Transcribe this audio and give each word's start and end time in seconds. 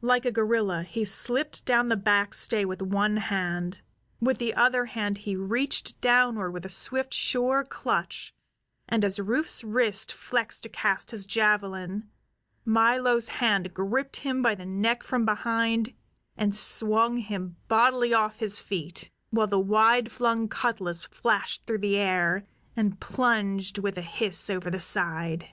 Like 0.00 0.24
a 0.24 0.30
gorilla 0.30 0.84
he 0.84 1.04
slipped 1.04 1.64
down 1.64 1.88
the 1.88 1.96
backstay 1.96 2.64
with 2.64 2.80
one 2.80 3.16
hand; 3.16 3.82
with 4.20 4.38
the 4.38 4.54
other 4.54 4.84
hand 4.84 5.18
he 5.26 5.34
reached 5.34 6.00
downward 6.00 6.52
with 6.52 6.64
a 6.64 6.68
swift, 6.68 7.12
sure 7.12 7.64
clutch, 7.64 8.32
and 8.88 9.04
as 9.04 9.18
Rufe's 9.18 9.64
wrist 9.64 10.12
flexed 10.12 10.62
to 10.62 10.68
cast 10.68 11.10
his 11.10 11.26
javelin 11.26 12.08
Milo's 12.64 13.26
hand 13.26 13.74
gripped 13.74 14.18
him 14.18 14.40
by 14.40 14.54
the 14.54 14.64
neck 14.66 15.02
from 15.02 15.24
behind 15.26 15.94
and 16.36 16.54
swung 16.54 17.16
him 17.16 17.56
bodily 17.66 18.14
off 18.14 18.38
his 18.38 18.60
feet, 18.60 19.10
while 19.30 19.48
the 19.48 19.58
wide 19.58 20.12
flung 20.12 20.46
cutlas 20.48 21.06
flashed 21.08 21.66
through 21.66 21.78
the 21.78 21.96
air 21.96 22.46
and 22.76 23.00
plunged 23.00 23.78
with 23.78 23.98
a 23.98 24.02
hiss 24.02 24.48
over 24.48 24.70
the 24.70 24.78
side. 24.78 25.48